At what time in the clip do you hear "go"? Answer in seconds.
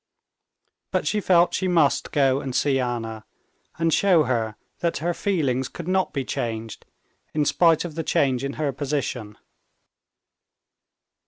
2.11-2.41